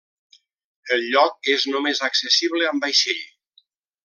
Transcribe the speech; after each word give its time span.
El 0.95 1.03
lloc 1.15 1.51
és 1.57 1.67
només 1.75 2.03
accessible 2.09 2.67
amb 2.71 2.89
vaixell. 2.89 3.23